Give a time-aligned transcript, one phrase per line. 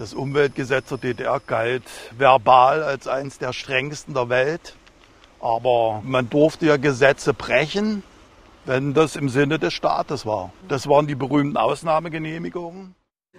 [0.00, 1.82] Das Umweltgesetz der DDR galt
[2.16, 4.74] verbal als eines der strengsten der Welt.
[5.40, 8.02] Aber man durfte ja Gesetze brechen,
[8.64, 10.54] wenn das im Sinne des Staates war.
[10.68, 12.94] Das waren die berühmten Ausnahmegenehmigungen.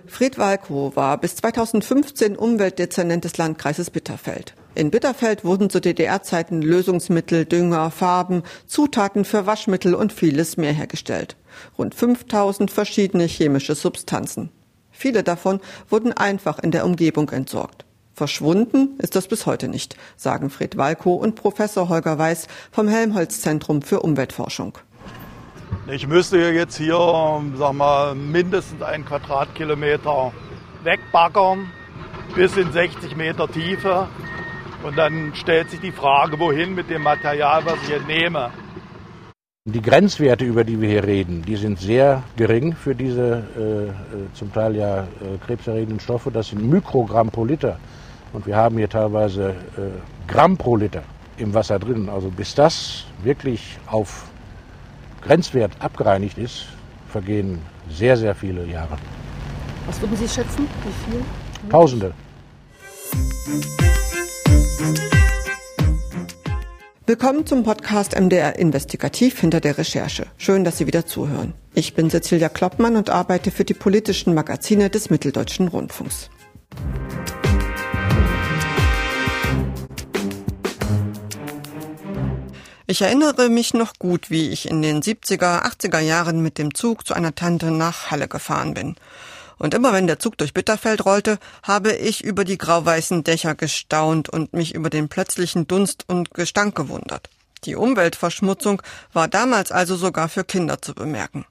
[0.06, 4.54] Fred Walkow war bis 2015 Umweltdezernent des Landkreises Bitterfeld.
[4.76, 11.38] In Bitterfeld wurden zu DDR-Zeiten Lösungsmittel, Dünger, Farben, Zutaten für Waschmittel und vieles mehr hergestellt.
[11.80, 14.52] Rund 5000 verschiedene chemische Substanzen.
[15.02, 15.60] Viele davon
[15.90, 17.86] wurden einfach in der Umgebung entsorgt.
[18.14, 23.82] Verschwunden ist das bis heute nicht, sagen Fred Walkow und Professor Holger Weiß vom Helmholtz-Zentrum
[23.82, 24.78] für Umweltforschung.
[25.88, 27.00] Ich müsste jetzt hier,
[27.58, 30.34] sag mal, mindestens einen Quadratkilometer
[30.84, 31.72] wegbaggern,
[32.36, 34.08] bis in 60 Meter Tiefe.
[34.84, 38.52] Und dann stellt sich die Frage, wohin mit dem Material, was ich entnehme.
[39.66, 43.92] Die Grenzwerte, über die wir hier reden, die sind sehr gering für diese äh, äh,
[44.34, 46.32] zum Teil ja äh, krebserregenden Stoffe.
[46.32, 47.78] Das sind Mikrogramm pro Liter.
[48.34, 51.04] Und wir haben hier teilweise äh, Gramm pro Liter
[51.38, 52.10] im Wasser drin.
[52.10, 54.24] Also bis das wirklich auf
[55.22, 56.66] Grenzwert abgereinigt ist,
[57.10, 58.98] vergehen sehr, sehr viele Jahre.
[59.86, 60.68] Was würden Sie schätzen?
[60.84, 61.22] Wie viel?
[61.70, 62.16] Tausende.
[67.12, 70.28] Willkommen zum Podcast MDR Investigativ hinter der Recherche.
[70.38, 71.54] Schön, dass Sie wieder zuhören.
[71.74, 76.30] Ich bin Cecilia Kloppmann und arbeite für die politischen Magazine des Mitteldeutschen Rundfunks.
[82.88, 87.06] Ich erinnere mich noch gut, wie ich in den 70er, 80er Jahren mit dem Zug
[87.06, 88.96] zu einer Tante nach Halle gefahren bin.
[89.62, 94.28] Und immer wenn der Zug durch Bitterfeld rollte, habe ich über die grauweißen Dächer gestaunt
[94.28, 97.30] und mich über den plötzlichen Dunst und Gestank gewundert.
[97.66, 98.82] Die Umweltverschmutzung
[99.14, 101.46] war damals also sogar für Kinder zu bemerken.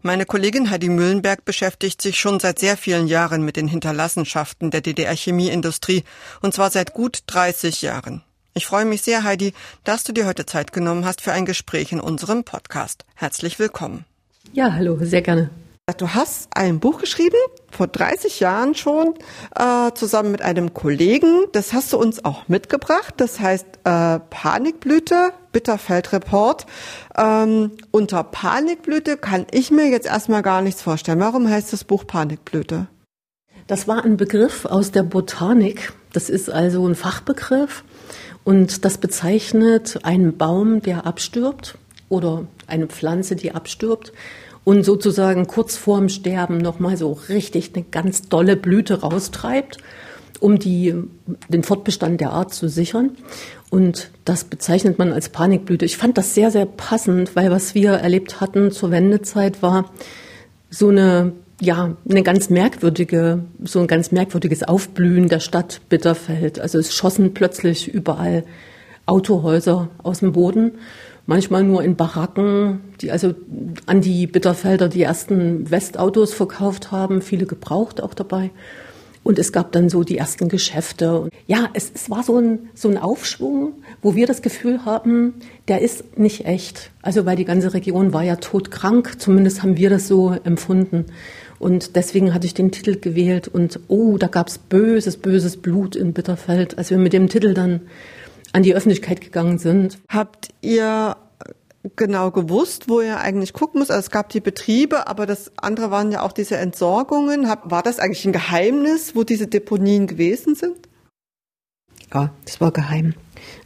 [0.00, 4.80] Meine Kollegin Heidi Mühlenberg beschäftigt sich schon seit sehr vielen Jahren mit den Hinterlassenschaften der
[4.80, 6.04] DDR-Chemieindustrie,
[6.40, 8.22] und zwar seit gut 30 Jahren.
[8.54, 9.52] Ich freue mich sehr, Heidi,
[9.84, 13.04] dass du dir heute Zeit genommen hast für ein Gespräch in unserem Podcast.
[13.14, 14.06] Herzlich willkommen.
[14.54, 15.50] Ja, hallo, sehr gerne.
[15.98, 17.36] Du hast ein Buch geschrieben,
[17.70, 19.16] vor 30 Jahren schon,
[19.54, 21.44] äh, zusammen mit einem Kollegen.
[21.52, 23.12] Das hast du uns auch mitgebracht.
[23.18, 26.64] Das heißt äh, Panikblüte, Bitterfeld Report.
[27.18, 31.20] Ähm, unter Panikblüte kann ich mir jetzt erstmal gar nichts vorstellen.
[31.20, 32.86] Warum heißt das Buch Panikblüte?
[33.66, 35.92] Das war ein Begriff aus der Botanik.
[36.14, 37.84] Das ist also ein Fachbegriff.
[38.42, 41.76] Und das bezeichnet einen Baum, der abstirbt
[42.08, 44.14] oder eine Pflanze, die abstirbt
[44.64, 49.78] und sozusagen kurz vorm Sterben nochmal so richtig eine ganz dolle Blüte raustreibt,
[50.40, 50.94] um die,
[51.48, 53.10] den Fortbestand der Art zu sichern.
[53.70, 55.84] Und das bezeichnet man als Panikblüte.
[55.84, 59.90] Ich fand das sehr, sehr passend, weil was wir erlebt hatten zur Wendezeit war
[60.70, 66.58] so eine ja, eine ganz merkwürdige, so ein ganz merkwürdiges Aufblühen der Stadt Bitterfeld.
[66.58, 68.44] Also es schossen plötzlich überall
[69.06, 70.72] Autohäuser aus dem Boden
[71.26, 73.34] manchmal nur in Baracken, die also
[73.86, 78.50] an die Bitterfelder die ersten Westautos verkauft haben, viele gebraucht auch dabei.
[79.22, 81.30] Und es gab dann so die ersten Geschäfte.
[81.46, 85.32] Ja, es, es war so ein, so ein Aufschwung, wo wir das Gefühl haben,
[85.66, 86.90] der ist nicht echt.
[87.00, 91.06] Also weil die ganze Region war ja todkrank, zumindest haben wir das so empfunden.
[91.58, 96.12] Und deswegen hatte ich den Titel gewählt und oh, da gab's böses, böses Blut in
[96.12, 96.76] Bitterfeld.
[96.76, 97.80] Als wir mit dem Titel dann
[98.54, 99.98] an die Öffentlichkeit gegangen sind.
[100.08, 101.16] Habt ihr
[101.96, 103.90] genau gewusst, wo ihr eigentlich gucken müsst?
[103.90, 107.48] Also es gab die Betriebe, aber das andere waren ja auch diese Entsorgungen.
[107.64, 110.76] War das eigentlich ein Geheimnis, wo diese Deponien gewesen sind?
[112.14, 113.14] Ja, das war geheim.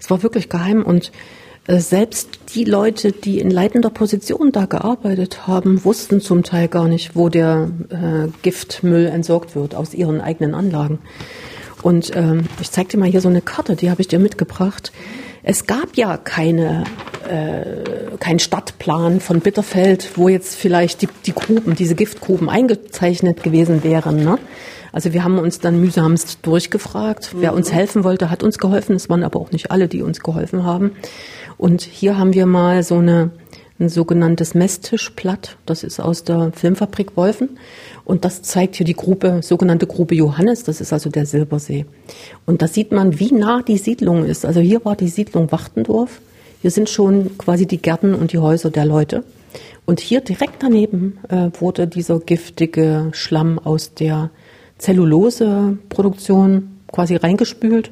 [0.00, 1.12] Es war wirklich geheim und
[1.66, 6.88] äh, selbst die Leute, die in leitender Position da gearbeitet haben, wussten zum Teil gar
[6.88, 10.98] nicht, wo der äh, Giftmüll entsorgt wird aus ihren eigenen Anlagen.
[11.82, 14.92] Und ähm, ich zeig dir mal hier so eine Karte, die habe ich dir mitgebracht.
[15.42, 16.84] Es gab ja keine,
[17.28, 23.84] äh, keinen Stadtplan von Bitterfeld, wo jetzt vielleicht die, die Gruben, diese Giftgruben eingezeichnet gewesen
[23.84, 24.22] wären.
[24.22, 24.38] Ne?
[24.92, 27.34] Also wir haben uns dann mühsamst durchgefragt.
[27.34, 27.40] Mhm.
[27.40, 28.96] Wer uns helfen wollte, hat uns geholfen.
[28.96, 30.92] Es waren aber auch nicht alle, die uns geholfen haben.
[31.56, 33.30] Und hier haben wir mal so eine
[33.80, 35.56] ein sogenanntes Messtischblatt.
[35.66, 37.58] Das ist aus der Filmfabrik Wolfen.
[38.04, 40.64] Und das zeigt hier die Grube, sogenannte Grube Johannes.
[40.64, 41.86] Das ist also der Silbersee.
[42.44, 44.44] Und da sieht man, wie nah die Siedlung ist.
[44.44, 46.20] Also hier war die Siedlung Wachtendorf.
[46.60, 49.22] Hier sind schon quasi die Gärten und die Häuser der Leute.
[49.86, 54.30] Und hier direkt daneben äh, wurde dieser giftige Schlamm aus der
[54.78, 57.90] Zelluloseproduktion quasi reingespült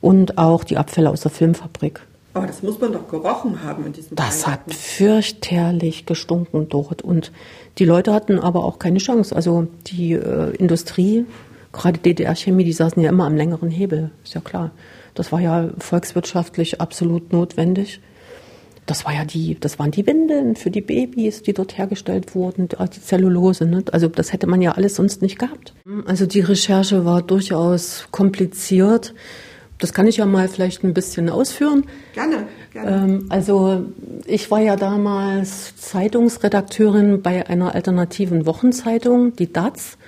[0.00, 2.00] und auch die Abfälle aus der Filmfabrik.
[2.34, 7.02] Aber das muss man doch gerochen haben in diesem Das hat fürchterlich gestunken dort.
[7.02, 7.32] Und
[7.78, 9.34] die Leute hatten aber auch keine Chance.
[9.34, 11.26] Also die äh, Industrie
[11.74, 14.70] gerade DDR-Chemie, die saßen ja immer am längeren Hebel, ist ja klar.
[15.14, 18.00] Das war ja volkswirtschaftlich absolut notwendig.
[18.86, 22.68] Das war ja die, das waren die Windeln für die Babys, die dort hergestellt wurden,
[22.68, 23.64] die Zellulose.
[23.64, 23.82] Ne?
[23.92, 25.74] Also das hätte man ja alles sonst nicht gehabt.
[26.06, 29.14] Also die Recherche war durchaus kompliziert.
[29.84, 31.84] Das kann ich ja mal vielleicht ein bisschen ausführen.
[32.14, 32.46] Gerne.
[32.72, 33.04] gerne.
[33.04, 33.84] Ähm, also
[34.24, 39.98] ich war ja damals Zeitungsredakteurin bei einer alternativen Wochenzeitung, die DATS,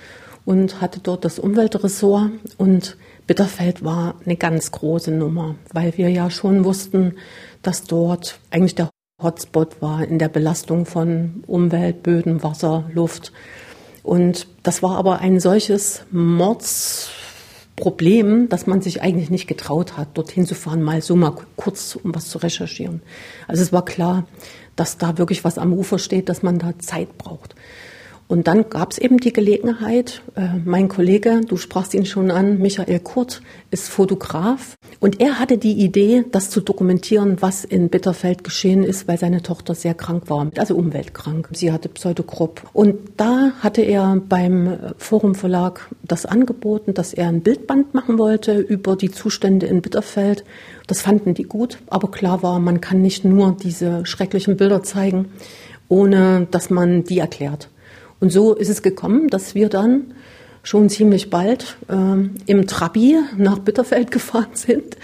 [0.47, 2.31] und hatte dort das Umweltressort.
[2.57, 2.97] Und
[3.27, 7.17] Bitterfeld war eine ganz große Nummer, weil wir ja schon wussten,
[7.61, 8.89] dass dort eigentlich der
[9.23, 13.31] Hotspot war in der Belastung von Umwelt, Böden, Wasser, Luft.
[14.03, 16.07] Und das war aber ein solches
[17.77, 21.97] Mordsproblem, dass man sich eigentlich nicht getraut hat, dorthin zu fahren, mal so mal kurz,
[21.97, 23.03] um was zu recherchieren.
[23.49, 24.27] Also es war klar,
[24.77, 27.55] dass da wirklich was am Ufer steht, dass man da Zeit braucht.
[28.29, 32.59] Und dann gab es eben die Gelegenheit, äh, mein Kollege, du sprachst ihn schon an,
[32.59, 33.41] Michael Kurt,
[33.71, 39.07] ist Fotograf und er hatte die Idee, das zu dokumentieren, was in Bitterfeld geschehen ist,
[39.07, 41.49] weil seine Tochter sehr krank war, also umweltkrank.
[41.53, 42.63] Sie hatte Pseudogrop.
[42.73, 48.59] Und da hatte er beim Forum Verlag das angeboten, dass er ein Bildband machen wollte
[48.59, 50.45] über die Zustände in Bitterfeld.
[50.87, 55.27] Das fanden die gut, aber klar war, man kann nicht nur diese schrecklichen Bilder zeigen,
[55.89, 57.69] ohne dass man die erklärt.
[58.19, 60.15] Und so ist es gekommen, dass wir dann
[60.67, 64.97] schon ziemlich bald ähm, im Trabi nach Bitterfeld gefahren sind.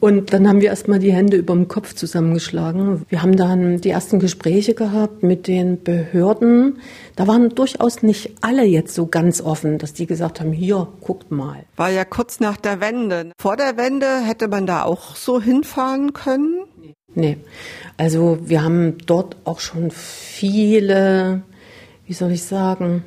[0.00, 3.06] Und dann haben wir erstmal die Hände über dem Kopf zusammengeschlagen.
[3.08, 6.80] Wir haben dann die ersten Gespräche gehabt mit den Behörden.
[7.14, 11.30] Da waren durchaus nicht alle jetzt so ganz offen, dass die gesagt haben, hier, guckt
[11.30, 11.64] mal.
[11.76, 13.30] War ja kurz nach der Wende.
[13.40, 16.64] Vor der Wende hätte man da auch so hinfahren können?
[17.14, 17.38] Nee.
[17.96, 21.42] Also wir haben dort auch schon viele
[22.08, 23.04] wie soll ich sagen,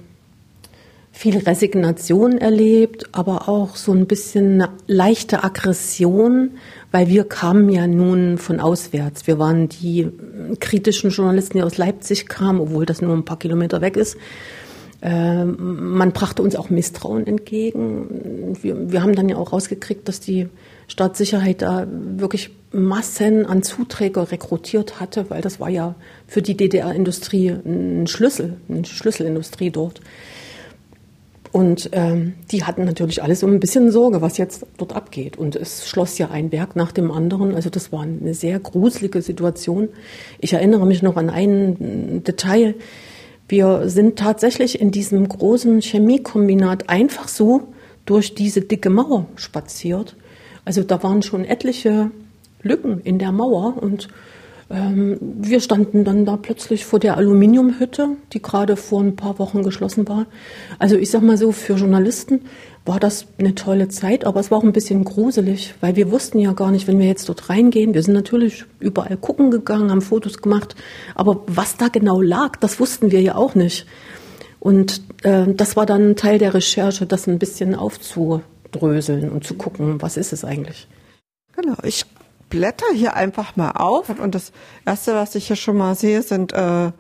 [1.22, 6.54] viel Resignation erlebt, aber auch so ein bisschen eine leichte Aggression,
[6.90, 9.28] weil wir kamen ja nun von auswärts.
[9.28, 10.08] Wir waren die
[10.60, 14.18] kritischen Journalisten, die aus Leipzig kamen, obwohl das nur ein paar Kilometer weg ist.
[15.04, 15.58] Ähm,
[15.96, 18.58] man brachte uns auch Misstrauen entgegen.
[18.60, 20.48] Wir, wir haben dann ja auch rausgekriegt, dass die
[20.88, 21.86] Staatssicherheit da
[22.18, 25.94] wirklich Massen an Zuträger rekrutiert hatte, weil das war ja
[26.26, 30.02] für die DDR-Industrie ein Schlüssel, eine Schlüsselindustrie dort.
[31.52, 35.38] Und ähm, die hatten natürlich alles so ein bisschen Sorge, was jetzt dort abgeht.
[35.38, 37.56] Und es schloss ja ein Werk nach dem anderen.
[37.56, 39.90] Also das war eine sehr gruselige Situation.
[40.40, 42.76] Ich erinnere mich noch an ein Detail.
[43.50, 47.68] Wir sind tatsächlich in diesem großen Chemiekombinat einfach so
[48.06, 50.16] durch diese dicke Mauer spaziert.
[50.64, 52.12] Also da waren schon etliche
[52.62, 54.08] Lücken in der Mauer und
[54.72, 59.64] ähm, wir standen dann da plötzlich vor der Aluminiumhütte, die gerade vor ein paar Wochen
[59.64, 60.26] geschlossen war.
[60.80, 62.42] Also ich sag mal so, für Journalisten
[62.86, 66.40] war das eine tolle Zeit, aber es war auch ein bisschen gruselig, weil wir wussten
[66.40, 70.02] ja gar nicht, wenn wir jetzt dort reingehen, wir sind natürlich überall gucken gegangen, haben
[70.02, 70.76] Fotos gemacht,
[71.14, 73.86] aber was da genau lag, das wussten wir ja auch nicht.
[74.60, 80.02] Und äh, das war dann Teil der Recherche, das ein bisschen aufzudröseln und zu gucken,
[80.02, 80.88] was ist es eigentlich.
[81.56, 82.06] Genau, ich
[82.52, 84.52] blätter hier einfach mal auf und das
[84.86, 86.92] erste, was ich hier schon mal sehe, sind äh,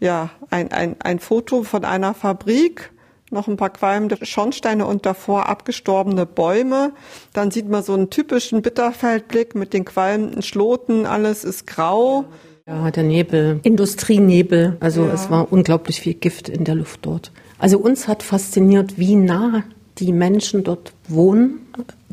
[0.00, 2.90] ja ein, ein, ein Foto von einer Fabrik,
[3.30, 6.92] noch ein paar qualmende Schornsteine und davor abgestorbene Bäume.
[7.32, 12.26] Dann sieht man so einen typischen Bitterfeldblick mit den qualmenden Schloten, alles ist grau.
[12.66, 15.12] Ja, der Nebel, Industrienebel, also ja.
[15.14, 17.32] es war unglaublich viel Gift in der Luft dort.
[17.58, 19.64] Also uns hat fasziniert, wie nah
[19.98, 21.60] die Menschen dort wohnen,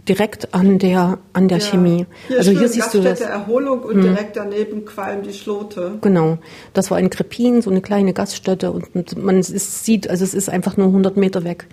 [0.07, 1.65] direkt an der, an der ja.
[1.65, 2.05] Chemie.
[2.27, 3.21] Hier also hier siehst du das.
[3.21, 4.01] Erholung und hm.
[4.01, 5.97] direkt daneben qualmt die Schlote.
[6.01, 6.37] Genau.
[6.73, 10.77] Das war in Krepin, so eine kleine Gaststätte und man sieht, also es ist einfach
[10.77, 11.67] nur 100 Meter weg.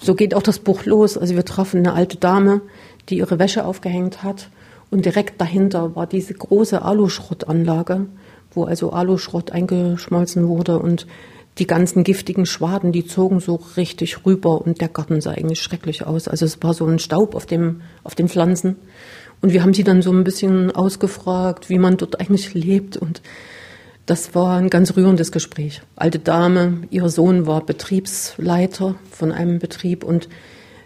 [0.00, 1.16] So geht auch das Buch los.
[1.16, 2.60] Also wir trafen eine alte Dame,
[3.08, 4.50] die ihre Wäsche aufgehängt hat
[4.90, 8.06] und direkt dahinter war diese große Aluschrottanlage,
[8.52, 11.06] wo also Aluschrott eingeschmolzen wurde und
[11.58, 16.04] die ganzen giftigen Schwaden, die zogen so richtig rüber und der Garten sah eigentlich schrecklich
[16.04, 16.28] aus.
[16.28, 18.76] Also es war so ein Staub auf dem, auf den Pflanzen.
[19.40, 23.22] Und wir haben sie dann so ein bisschen ausgefragt, wie man dort eigentlich lebt und
[24.06, 25.82] das war ein ganz rührendes Gespräch.
[25.96, 30.28] Alte Dame, ihr Sohn war Betriebsleiter von einem Betrieb und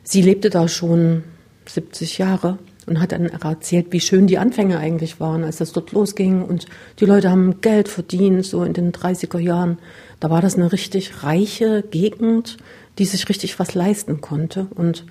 [0.03, 1.25] sie lebte da schon
[1.67, 5.93] 70 Jahre und hat dann erzählt, wie schön die Anfänge eigentlich waren, als das dort
[5.93, 6.65] losging und
[6.99, 9.79] die Leute haben Geld verdient, so in den 30er Jahren.
[10.21, 12.59] Da war das eine richtig reiche Gegend,
[12.99, 15.05] die sich richtig was leisten konnte und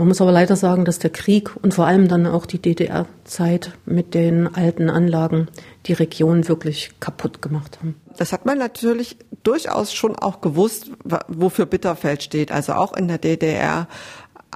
[0.00, 3.72] Man muss aber leider sagen, dass der Krieg und vor allem dann auch die DDR-Zeit
[3.84, 5.48] mit den alten Anlagen
[5.84, 7.96] die Region wirklich kaputt gemacht haben.
[8.16, 10.90] Das hat man natürlich durchaus schon auch gewusst,
[11.28, 13.88] wofür Bitterfeld steht, also auch in der DDR.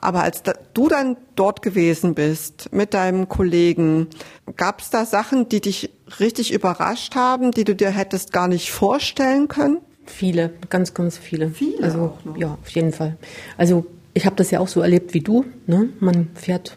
[0.04, 0.42] Aber als
[0.74, 4.08] du dann dort gewesen bist mit deinem Kollegen,
[4.56, 8.70] gab es da Sachen, die dich richtig überrascht haben, die du dir hättest gar nicht
[8.70, 9.78] vorstellen können?
[10.04, 11.48] Viele, ganz, ganz viele.
[11.48, 13.16] Viele also ja, auf jeden Fall.
[13.56, 15.46] Also ich habe das ja auch so erlebt wie du.
[15.66, 15.88] Ne?
[16.00, 16.76] Man fährt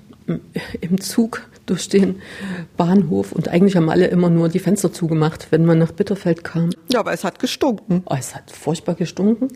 [0.80, 2.22] im Zug durch den
[2.78, 6.70] Bahnhof und eigentlich haben alle immer nur die Fenster zugemacht, wenn man nach Bitterfeld kam.
[6.90, 8.04] Ja, aber es hat gestunken.
[8.06, 9.50] Oh, es hat furchtbar gestunken.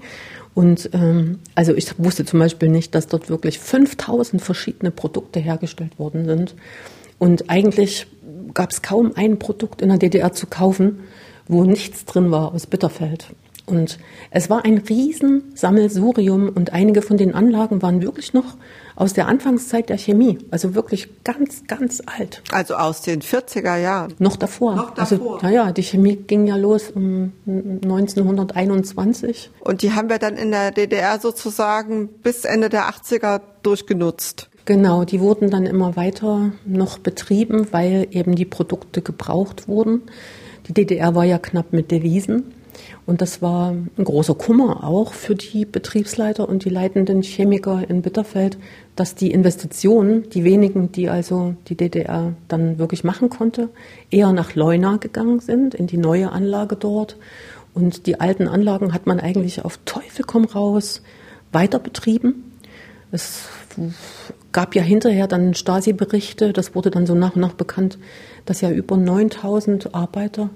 [0.53, 5.97] Und ähm, also ich wusste zum Beispiel nicht, dass dort wirklich 5000 verschiedene Produkte hergestellt
[5.97, 6.55] worden sind.
[7.19, 8.07] Und eigentlich
[8.53, 10.99] gab es kaum ein Produkt in der DDR zu kaufen,
[11.47, 13.27] wo nichts drin war aus Bitterfeld.
[13.71, 13.99] Und
[14.31, 18.57] es war ein Riesensammelsurium und einige von den Anlagen waren wirklich noch
[18.97, 22.43] aus der Anfangszeit der Chemie, also wirklich ganz, ganz alt.
[22.51, 24.13] Also aus den 40er Jahren.
[24.19, 24.75] Noch davor.
[24.75, 25.35] Noch also, davor.
[25.35, 29.51] Also, naja, die Chemie ging ja los um 1921.
[29.61, 34.49] Und die haben wir dann in der DDR sozusagen bis Ende der 80er durchgenutzt.
[34.65, 40.01] Genau, die wurden dann immer weiter noch betrieben, weil eben die Produkte gebraucht wurden.
[40.67, 42.53] Die DDR war ja knapp mit Devisen.
[43.05, 48.01] Und das war ein großer Kummer auch für die Betriebsleiter und die leitenden Chemiker in
[48.01, 48.57] Bitterfeld,
[48.95, 53.69] dass die Investitionen, die wenigen, die also die DDR dann wirklich machen konnte,
[54.09, 57.17] eher nach Leuna gegangen sind, in die neue Anlage dort.
[57.73, 61.01] Und die alten Anlagen hat man eigentlich auf Teufel komm raus
[61.51, 62.51] weiter betrieben.
[63.11, 63.47] Es
[64.51, 67.97] gab ja hinterher dann Stasi-Berichte, das wurde dann so nach und nach bekannt,
[68.45, 70.49] dass ja über 9000 Arbeiter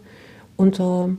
[0.57, 1.09] unter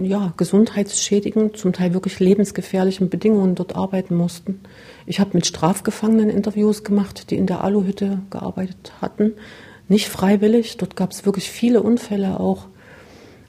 [0.00, 4.60] ja, gesundheitsschädigend, zum Teil wirklich lebensgefährlichen Bedingungen dort arbeiten mussten.
[5.06, 9.32] Ich habe mit Strafgefangenen Interviews gemacht, die in der Aluhütte gearbeitet hatten.
[9.88, 12.66] Nicht freiwillig, dort gab es wirklich viele Unfälle auch.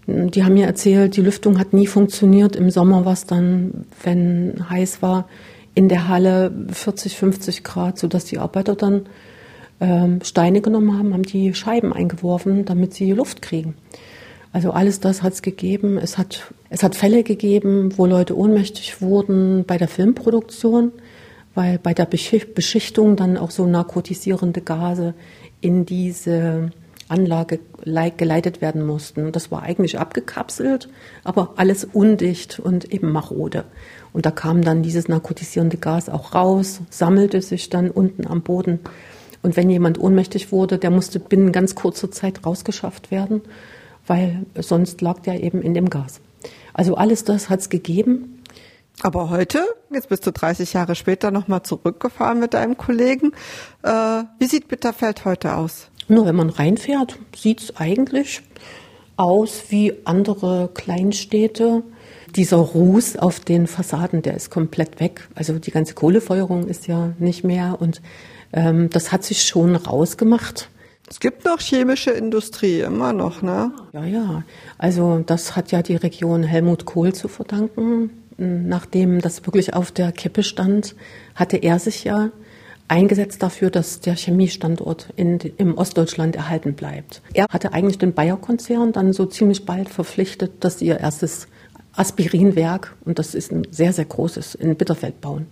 [0.07, 2.55] Die haben mir erzählt, die Lüftung hat nie funktioniert.
[2.55, 5.29] Im Sommer war es dann, wenn heiß war,
[5.75, 9.05] in der Halle 40, 50 Grad, sodass die Arbeiter dann
[9.79, 13.75] ähm, Steine genommen haben, haben die Scheiben eingeworfen, damit sie Luft kriegen.
[14.53, 15.97] Also alles das hat es gegeben.
[15.97, 20.91] Es hat, es hat Fälle gegeben, wo Leute ohnmächtig wurden bei der Filmproduktion,
[21.55, 25.15] weil bei der Beschichtung dann auch so narkotisierende Gase
[25.59, 26.71] in diese
[27.07, 29.31] Anlage geleitet werden mussten.
[29.31, 30.87] Das war eigentlich abgekapselt,
[31.23, 33.65] aber alles undicht und eben marode.
[34.13, 38.79] Und da kam dann dieses narkotisierende Gas auch raus, sammelte sich dann unten am Boden.
[39.41, 43.41] Und wenn jemand ohnmächtig wurde, der musste binnen ganz kurzer Zeit rausgeschafft werden
[44.07, 46.21] weil sonst lag der eben in dem Gas.
[46.73, 48.41] Also alles das hat es gegeben.
[49.01, 53.31] Aber heute, jetzt bist du 30 Jahre später nochmal zurückgefahren mit deinem Kollegen.
[53.81, 55.89] Äh, wie sieht Bitterfeld heute aus?
[56.07, 58.41] Nur wenn man reinfährt, sieht es eigentlich
[59.15, 61.83] aus wie andere Kleinstädte.
[62.35, 65.27] Dieser Ruß auf den Fassaden, der ist komplett weg.
[65.35, 68.01] Also die ganze Kohlefeuerung ist ja nicht mehr und
[68.53, 70.69] ähm, das hat sich schon rausgemacht.
[71.09, 73.71] Es gibt noch chemische Industrie, immer noch, ne?
[73.91, 74.43] Ja, ja.
[74.77, 78.09] Also das hat ja die Region Helmut Kohl zu verdanken.
[78.37, 80.95] Nachdem das wirklich auf der Kippe stand,
[81.35, 82.31] hatte er sich ja
[82.87, 87.21] eingesetzt dafür, dass der Chemiestandort in, im Ostdeutschland erhalten bleibt.
[87.33, 91.47] Er hatte eigentlich den Bayer-Konzern dann so ziemlich bald verpflichtet, dass ihr erstes
[91.93, 95.47] Aspirinwerk, und das ist ein sehr, sehr großes, in Bitterfeld bauen.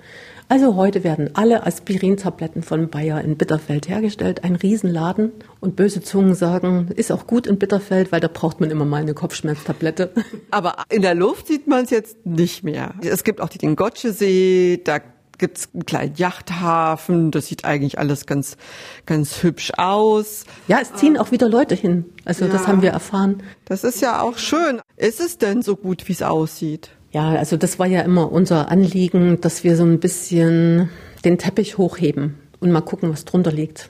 [0.51, 4.43] Also heute werden alle Aspirintabletten von Bayer in Bitterfeld hergestellt.
[4.43, 5.31] Ein Riesenladen.
[5.61, 9.01] Und böse Zungen sagen, ist auch gut in Bitterfeld, weil da braucht man immer mal
[9.01, 10.11] eine Kopfschmerztablette.
[10.51, 12.95] Aber in der Luft sieht man es jetzt nicht mehr.
[13.01, 14.99] Es gibt auch den Gotschesee, da
[15.37, 17.31] gibt's einen kleinen Yachthafen.
[17.31, 18.57] Das sieht eigentlich alles ganz,
[19.05, 20.43] ganz hübsch aus.
[20.67, 22.03] Ja, es ziehen auch wieder Leute hin.
[22.25, 23.41] Also ja, das haben wir erfahren.
[23.63, 24.81] Das ist ja auch schön.
[24.97, 26.89] Ist es denn so gut, wie es aussieht?
[27.11, 30.89] Ja, also das war ja immer unser Anliegen, dass wir so ein bisschen
[31.25, 33.89] den Teppich hochheben und mal gucken, was drunter liegt.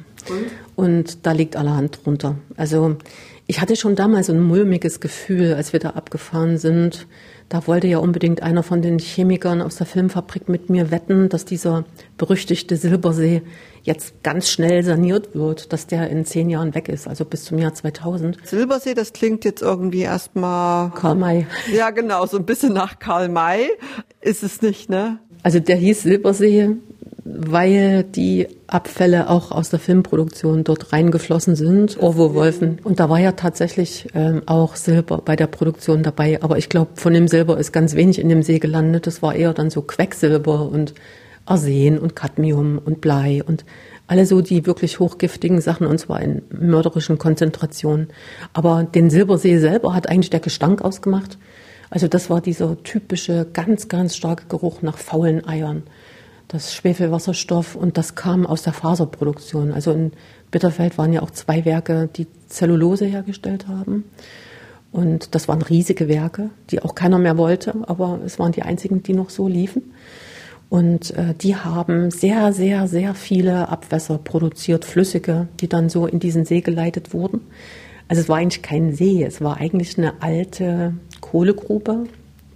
[0.76, 2.36] Und, und da liegt allerhand drunter.
[2.58, 2.98] Also
[3.48, 7.06] ich hatte schon damals ein mulmiges Gefühl, als wir da abgefahren sind.
[7.50, 11.46] Da wollte ja unbedingt einer von den Chemikern aus der Filmfabrik mit mir wetten, dass
[11.46, 11.86] dieser
[12.18, 13.42] berüchtigte Silbersee
[13.84, 17.58] jetzt ganz schnell saniert wird, dass der in zehn Jahren weg ist, also bis zum
[17.58, 18.38] Jahr 2000.
[18.44, 20.92] Silbersee, das klingt jetzt irgendwie erstmal.
[20.92, 21.48] Karl May.
[21.74, 23.70] Ja, genau, so ein bisschen nach Karl May
[24.22, 25.20] ist es nicht, ne?
[25.44, 26.76] Also der hieß Silbersee,
[27.24, 32.80] weil die Abfälle auch aus der Filmproduktion dort reingeflossen sind, Orwo Wolfen.
[32.84, 36.42] Und da war ja tatsächlich ähm, auch Silber bei der Produktion dabei.
[36.42, 39.08] Aber ich glaube, von dem Silber ist ganz wenig in dem See gelandet.
[39.08, 40.94] Das war eher dann so Quecksilber und
[41.46, 43.66] Arsen und Cadmium und Blei und
[44.08, 48.10] alle so die wirklich hochgiftigen Sachen und zwar in mörderischen Konzentrationen.
[48.54, 51.38] Aber den Silbersee selber hat eigentlich der Gestank ausgemacht.
[51.90, 55.84] Also das war dieser typische, ganz, ganz starke Geruch nach faulen Eiern.
[56.48, 59.72] Das Schwefelwasserstoff und das kam aus der Faserproduktion.
[59.72, 60.12] Also in
[60.52, 64.06] Bitterfeld waren ja auch zwei Werke, die Zellulose hergestellt haben.
[64.92, 69.04] Und das waren riesige Werke, die auch keiner mehr wollte, aber es waren die einzigen,
[69.04, 69.94] die noch so liefen.
[70.72, 76.22] Und äh, die haben sehr, sehr, sehr viele Abwässer produziert, flüssige, die dann so in
[76.22, 77.42] diesen See geleitet wurden.
[78.08, 82.06] Also es war eigentlich kein See, es war eigentlich eine alte Kohlegrube.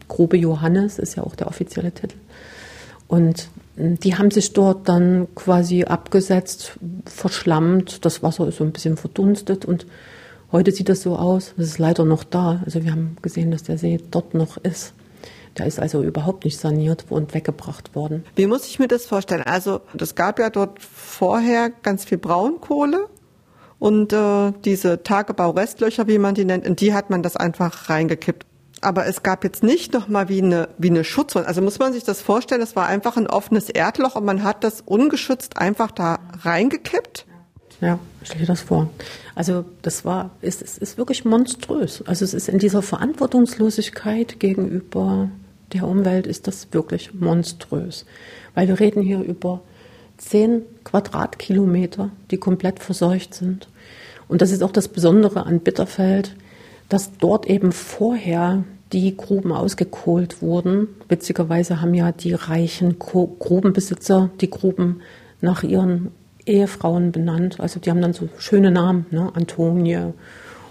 [0.07, 2.15] Grube Johannes ist ja auch der offizielle Titel.
[3.09, 8.05] Und hm, die haben sich dort dann quasi abgesetzt, verschlammt.
[8.05, 9.87] Das Wasser ist so ein bisschen verdunstet und
[10.53, 11.53] heute sieht das so aus.
[11.57, 12.61] Es ist leider noch da.
[12.63, 14.93] Also wir haben gesehen, dass der See dort noch ist.
[15.57, 18.25] Der ist also überhaupt nicht saniert und weggebracht worden.
[18.35, 19.43] Wie muss ich mir das vorstellen?
[19.43, 23.07] Also es gab ja dort vorher ganz viel Braunkohle
[23.79, 28.45] und äh, diese Tagebaurestlöcher, wie man die nennt, in die hat man das einfach reingekippt.
[28.81, 31.47] Aber es gab jetzt nicht nochmal wie eine, wie eine Schutzwand.
[31.47, 34.63] Also muss man sich das vorstellen, es war einfach ein offenes Erdloch und man hat
[34.63, 37.25] das ungeschützt einfach da reingekippt?
[37.81, 38.89] Ja, stell dir das vor.
[39.33, 42.03] Also das war, ist, ist, ist wirklich monströs.
[42.05, 45.29] Also es ist in dieser Verantwortungslosigkeit gegenüber
[45.75, 48.05] der Umwelt ist das wirklich monströs.
[48.53, 49.61] Weil wir reden hier über
[50.17, 53.67] zehn Quadratkilometer, die komplett verseucht sind.
[54.27, 56.35] Und das ist auch das Besondere an Bitterfeld,
[56.89, 58.63] dass dort eben vorher
[58.93, 60.87] die Gruben ausgekohlt wurden.
[61.09, 65.01] Witzigerweise haben ja die reichen Grubenbesitzer die Gruben
[65.41, 66.11] nach ihren
[66.45, 67.59] Ehefrauen benannt.
[67.59, 69.31] Also die haben dann so schöne Namen, ne?
[69.33, 70.13] Antonie.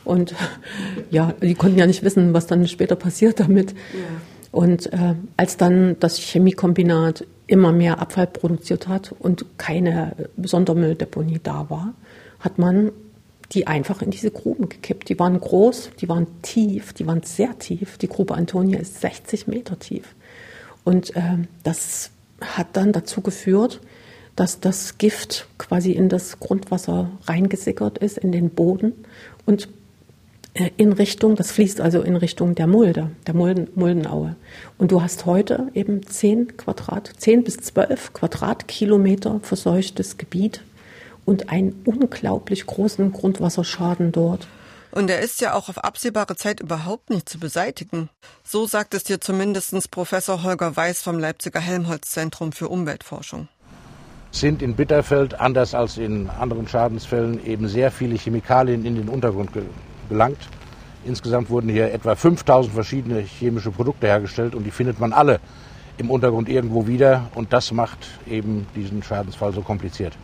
[0.04, 0.34] Und
[1.10, 3.72] ja, die konnten ja nicht wissen, was dann später passiert damit.
[3.72, 4.20] Ja.
[4.54, 11.68] Und äh, als dann das Chemiekombinat immer mehr Abfall produziert hat und keine Sondermülldeponie da
[11.70, 11.92] war,
[12.38, 12.92] hat man
[13.50, 15.08] die einfach in diese Gruben gekippt.
[15.08, 17.98] Die waren groß, die waren tief, die waren sehr tief.
[17.98, 20.14] Die Grube Antonia ist 60 Meter tief.
[20.84, 23.80] Und äh, das hat dann dazu geführt,
[24.36, 28.92] dass das Gift quasi in das Grundwasser reingesickert ist, in den Boden
[29.46, 29.68] und
[30.54, 34.36] in Richtung, das fließt also in Richtung der Mulde, der Mulden, Muldenaue.
[34.78, 40.62] Und du hast heute eben zehn Quadrat, zehn bis zwölf Quadratkilometer verseuchtes Gebiet
[41.24, 44.46] und einen unglaublich großen Grundwasserschaden dort.
[44.92, 48.08] Und er ist ja auch auf absehbare Zeit überhaupt nicht zu beseitigen.
[48.44, 53.48] So sagt es dir zumindest Professor Holger Weiß vom Leipziger Helmholtz-Zentrum für Umweltforschung.
[54.30, 59.52] Sind in Bitterfeld, anders als in anderen Schadensfällen, eben sehr viele Chemikalien in den Untergrund
[60.08, 60.38] gelangt.
[61.04, 65.40] Insgesamt wurden hier etwa 5000 verschiedene chemische Produkte hergestellt und die findet man alle
[65.98, 70.14] im Untergrund irgendwo wieder und das macht eben diesen Schadensfall so kompliziert.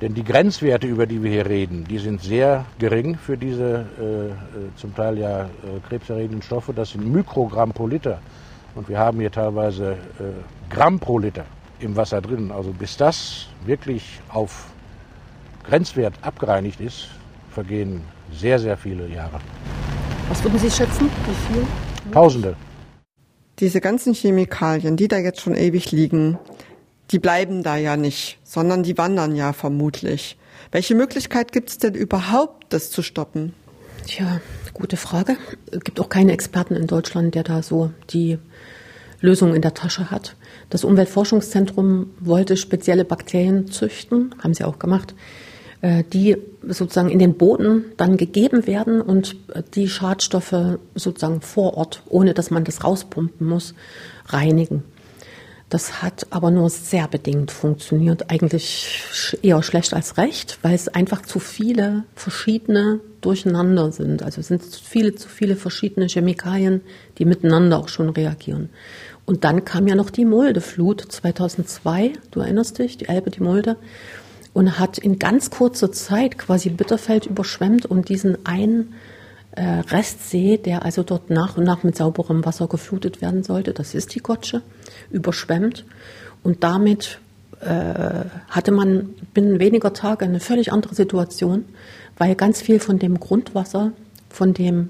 [0.00, 4.26] Denn die Grenzwerte, über die wir hier reden, die sind sehr gering für diese äh,
[4.26, 4.32] äh
[4.76, 5.48] zum Teil ja äh,
[5.88, 6.74] krebserregenden Stoffe.
[6.74, 8.20] Das sind Mikrogramm pro Liter.
[8.74, 11.46] Und wir haben hier teilweise äh, Gramm pro Liter
[11.80, 12.52] im Wasser drin.
[12.52, 14.66] Also bis das wirklich auf
[15.64, 17.08] Grenzwert abgereinigt ist,
[17.50, 19.40] vergehen sehr, sehr viele Jahre.
[20.28, 21.08] Was würden Sie schätzen?
[21.08, 21.66] Wie viel?
[22.12, 22.56] Tausende.
[23.58, 26.38] Diese ganzen Chemikalien, die da jetzt schon ewig liegen,
[27.10, 30.36] die bleiben da ja nicht, sondern die wandern ja vermutlich.
[30.72, 33.54] Welche Möglichkeit gibt es denn überhaupt, das zu stoppen?
[34.06, 34.40] Tja,
[34.74, 35.36] gute Frage.
[35.70, 38.38] Es gibt auch keine Experten in Deutschland, der da so die
[39.20, 40.36] Lösung in der Tasche hat.
[40.68, 45.14] Das Umweltforschungszentrum wollte spezielle Bakterien züchten, haben sie auch gemacht,
[46.12, 52.02] die sozusagen in den Boden dann gegeben werden und äh, die Schadstoffe sozusagen vor Ort,
[52.08, 53.74] ohne dass man das rauspumpen muss,
[54.26, 54.82] reinigen.
[55.68, 61.22] Das hat aber nur sehr bedingt funktioniert, eigentlich eher schlecht als recht, weil es einfach
[61.22, 64.22] zu viele verschiedene durcheinander sind.
[64.22, 66.82] Also es sind viele zu viele verschiedene Chemikalien,
[67.18, 68.70] die miteinander auch schon reagieren.
[69.24, 73.76] Und dann kam ja noch die Muldeflut 2002, du erinnerst dich, die Elbe, die Mulde
[74.56, 78.94] und hat in ganz kurzer Zeit quasi Bitterfeld überschwemmt und diesen einen
[79.50, 83.94] äh, Restsee, der also dort nach und nach mit sauberem Wasser geflutet werden sollte, das
[83.94, 84.62] ist die Gotsche,
[85.10, 85.84] überschwemmt.
[86.42, 87.18] Und damit
[87.60, 91.66] äh, hatte man binnen weniger Tage eine völlig andere Situation,
[92.16, 93.92] weil ganz viel von dem Grundwasser,
[94.30, 94.88] von dem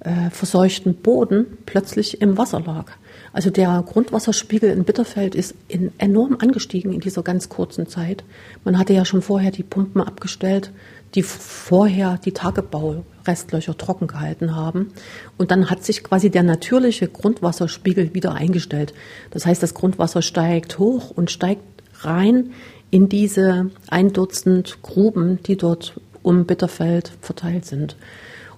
[0.00, 2.86] äh, verseuchten Boden plötzlich im Wasser lag.
[3.32, 8.24] Also der Grundwasserspiegel in Bitterfeld ist in, enorm angestiegen in dieser ganz kurzen Zeit.
[8.64, 10.70] Man hatte ja schon vorher die Pumpen abgestellt,
[11.14, 14.92] die vorher die Tagebaurestlöcher trocken gehalten haben.
[15.38, 18.94] Und dann hat sich quasi der natürliche Grundwasserspiegel wieder eingestellt.
[19.30, 21.62] Das heißt, das Grundwasser steigt hoch und steigt
[22.00, 22.50] rein
[22.90, 27.96] in diese ein Dutzend Gruben, die dort um Bitterfeld verteilt sind.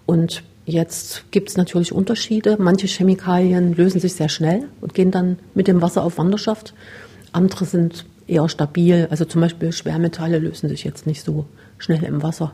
[0.07, 2.57] Und Jetzt gibt es natürlich Unterschiede.
[2.59, 6.75] Manche Chemikalien lösen sich sehr schnell und gehen dann mit dem Wasser auf Wanderschaft.
[7.33, 9.07] Andere sind eher stabil.
[9.11, 11.47] Also zum Beispiel Schwermetalle lösen sich jetzt nicht so
[11.77, 12.53] schnell im Wasser.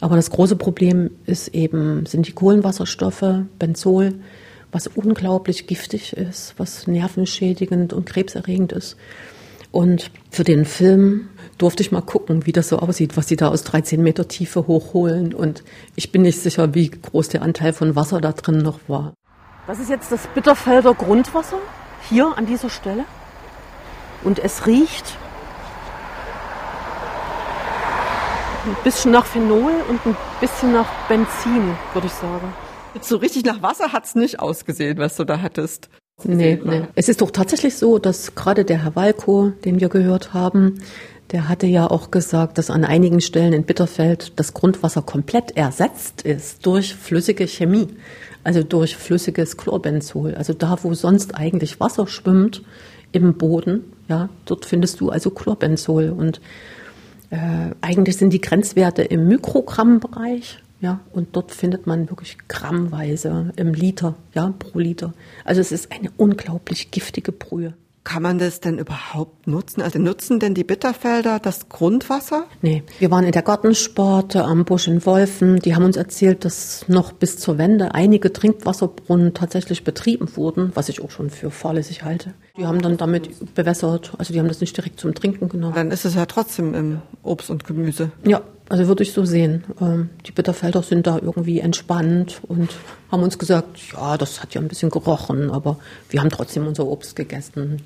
[0.00, 4.14] Aber das große Problem ist eben, sind die Kohlenwasserstoffe, Benzol,
[4.72, 8.96] was unglaublich giftig ist, was nervenschädigend und krebserregend ist.
[9.76, 13.48] Und für den Film durfte ich mal gucken, wie das so aussieht, was sie da
[13.48, 15.34] aus 13 Meter Tiefe hochholen.
[15.34, 15.64] Und
[15.96, 19.12] ich bin nicht sicher, wie groß der Anteil von Wasser da drin noch war.
[19.66, 21.58] Das ist jetzt das Bitterfelder Grundwasser,
[22.08, 23.04] hier an dieser Stelle.
[24.24, 25.18] Und es riecht
[28.64, 32.50] ein bisschen nach Phenol und ein bisschen nach Benzin, würde ich sagen.
[33.02, 35.90] So richtig nach Wasser hat es nicht ausgesehen, was du da hattest.
[36.24, 36.82] Nee, nee.
[36.94, 40.80] Es ist doch tatsächlich so, dass gerade der Herr Walko, den wir gehört haben,
[41.32, 46.22] der hatte ja auch gesagt, dass an einigen Stellen in Bitterfeld das Grundwasser komplett ersetzt
[46.22, 47.88] ist durch flüssige Chemie,
[48.44, 50.34] also durch flüssiges Chlorbenzol.
[50.36, 52.62] Also da, wo sonst eigentlich Wasser schwimmt
[53.12, 56.10] im Boden, ja, dort findest du also Chlorbenzol.
[56.10, 56.40] Und
[57.30, 63.72] äh, eigentlich sind die Grenzwerte im Mikrogrammbereich, ja, und dort findet man wirklich grammweise im
[63.72, 65.14] Liter, ja, pro Liter.
[65.44, 67.74] Also es ist eine unglaublich giftige Brühe.
[68.06, 69.82] Kann man das denn überhaupt nutzen?
[69.82, 72.44] Also nutzen denn die Bitterfelder das Grundwasser?
[72.62, 75.58] Nee, wir waren in der Gartensparte am Busch in Wolfen.
[75.58, 80.88] Die haben uns erzählt, dass noch bis zur Wende einige Trinkwasserbrunnen tatsächlich betrieben wurden, was
[80.88, 82.32] ich auch schon für fahrlässig halte.
[82.56, 85.74] Die haben dann damit bewässert, also die haben das nicht direkt zum Trinken genommen.
[85.74, 88.12] Dann ist es ja trotzdem im Obst und Gemüse.
[88.24, 89.64] Ja, also würde ich so sehen.
[89.80, 92.70] Ähm, die Bitterfelder sind da irgendwie entspannt und
[93.10, 95.78] haben uns gesagt, ja, das hat ja ein bisschen gerochen, aber
[96.10, 97.82] wir haben trotzdem unser Obst gegessen.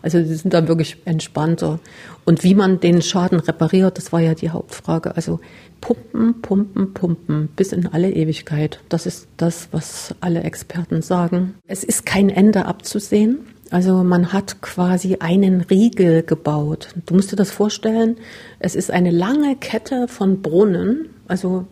[0.00, 1.78] Also sie sind da wirklich entspannter.
[2.24, 5.14] Und wie man den Schaden repariert, das war ja die Hauptfrage.
[5.16, 5.40] Also
[5.80, 8.80] pumpen, pumpen, pumpen bis in alle Ewigkeit.
[8.88, 11.54] Das ist das, was alle Experten sagen.
[11.66, 13.40] Es ist kein Ende abzusehen.
[13.70, 16.88] Also man hat quasi einen Riegel gebaut.
[17.06, 18.16] Du musst dir das vorstellen,
[18.58, 21.66] es ist eine lange Kette von Brunnen, also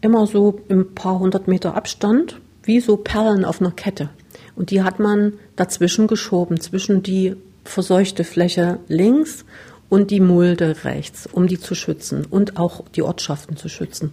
[0.00, 4.10] immer so im paar hundert Meter Abstand, wie so Perlen auf einer Kette.
[4.54, 9.44] Und die hat man dazwischen geschoben, zwischen die verseuchte Fläche links
[9.88, 14.12] und die Mulde rechts, um die zu schützen und auch die Ortschaften zu schützen.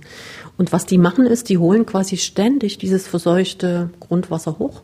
[0.57, 4.81] Und was die machen ist, die holen quasi ständig dieses verseuchte Grundwasser hoch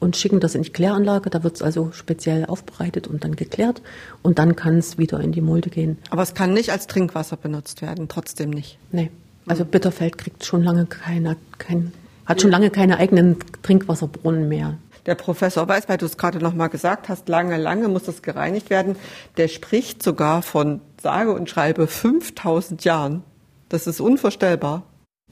[0.00, 1.30] und schicken das in die Kläranlage.
[1.30, 3.82] Da wird es also speziell aufbereitet und dann geklärt
[4.22, 5.98] und dann kann es wieder in die Mulde gehen.
[6.10, 8.78] Aber es kann nicht als Trinkwasser benutzt werden, trotzdem nicht.
[8.90, 9.10] Nee.
[9.46, 11.92] Also Bitterfeld kriegt schon lange keine, kein,
[12.26, 14.78] hat schon lange keine eigenen Trinkwasserbrunnen mehr.
[15.06, 18.22] Der Professor Weiß, weil du es gerade noch mal gesagt hast, lange, lange muss das
[18.22, 18.96] gereinigt werden.
[19.38, 23.22] Der spricht sogar von sage und schreibe 5000 Jahren.
[23.70, 24.82] Das ist unvorstellbar.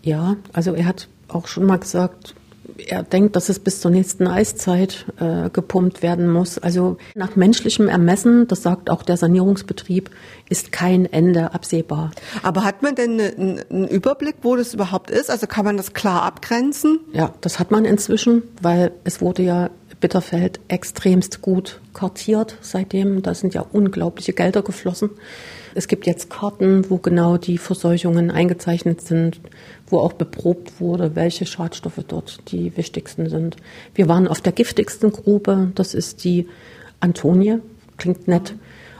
[0.02, 2.34] Ja, also er hat auch schon mal gesagt,
[2.76, 6.58] er denkt, dass es bis zur nächsten Eiszeit äh, gepumpt werden muss.
[6.58, 10.10] Also nach menschlichem Ermessen, das sagt auch der Sanierungsbetrieb,
[10.48, 12.10] ist kein Ende absehbar.
[12.42, 15.30] Aber hat man denn einen, einen Überblick, wo das überhaupt ist?
[15.30, 17.00] Also kann man das klar abgrenzen?
[17.12, 19.70] Ja, das hat man inzwischen, weil es wurde ja
[20.00, 23.22] Bitterfeld extremst gut kartiert seitdem.
[23.22, 25.10] Da sind ja unglaubliche Gelder geflossen.
[25.74, 29.40] Es gibt jetzt Karten, wo genau die Verseuchungen eingezeichnet sind,
[29.86, 33.56] wo auch beprobt wurde, welche Schadstoffe dort die wichtigsten sind.
[33.94, 36.48] Wir waren auf der giftigsten Grube, das ist die
[37.00, 37.58] Antonie,
[37.96, 38.54] klingt nett,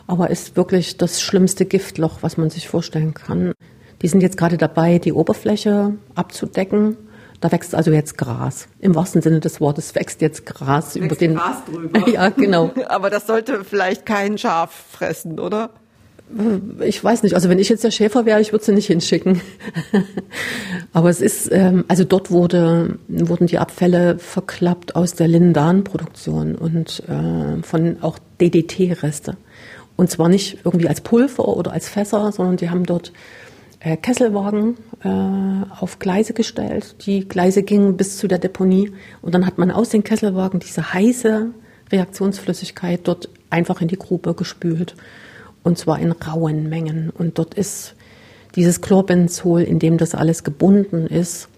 [0.07, 3.55] aber ist wirklich das schlimmste Giftloch, was man sich vorstellen kann.
[4.03, 6.97] Die sind jetzt gerade dabei, die Oberfläche abzudecken.
[7.40, 8.66] Da wächst also jetzt Gras.
[8.81, 11.35] Im wahrsten Sinne des Wortes wächst jetzt Gras wächst über den.
[11.37, 12.09] Gras drüber.
[12.12, 12.72] ja, genau.
[12.88, 15.70] Aber das sollte vielleicht kein Schaf fressen, oder?
[16.81, 19.40] Ich weiß nicht, also wenn ich jetzt der Schäfer wäre, ich würde sie nicht hinschicken.
[20.92, 27.03] Aber es ist, ähm, also dort wurde, wurden die Abfälle verklappt aus der Lindan-Produktion und
[27.09, 29.37] äh, von auch DDT-Reste.
[29.96, 33.12] Und zwar nicht irgendwie als Pulver oder als Fässer, sondern die haben dort
[33.81, 35.09] Kesselwagen äh,
[35.81, 36.97] auf Gleise gestellt.
[37.07, 40.93] Die Gleise gingen bis zu der Deponie und dann hat man aus den Kesselwagen diese
[40.93, 41.51] heiße
[41.93, 44.95] Reaktionsflüssigkeit dort einfach in die Grube gespült
[45.62, 47.11] und zwar in rauen Mengen.
[47.11, 47.95] Und dort ist
[48.57, 51.49] dieses Chlorbenzol, in dem das alles gebunden ist,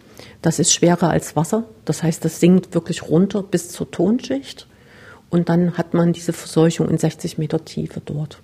[0.43, 1.65] Das ist schwerer als Wasser.
[1.85, 4.67] Das heißt, das sinkt wirklich runter bis zur Tonschicht.
[5.29, 8.41] Und dann hat man diese Verseuchung in 60 Meter Tiefe dort.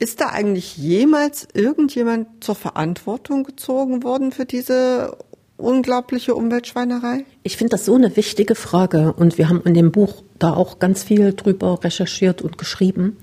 [0.00, 5.14] Ist da eigentlich jemals irgendjemand zur Verantwortung gezogen worden für diese
[5.58, 7.26] unglaubliche Umweltschweinerei?
[7.42, 10.78] Ich finde das so eine wichtige Frage und wir haben in dem Buch da auch
[10.78, 13.18] ganz viel drüber recherchiert und geschrieben.